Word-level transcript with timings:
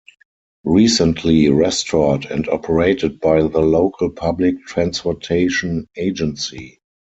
Recently 0.63 1.47
restored 1.49 2.25
and 2.25 2.49
operated 2.49 3.19
by 3.19 3.41
the 3.41 3.59
local 3.61 4.09
public 4.09 4.55
transportation 4.65 5.87
agency. 5.95 6.81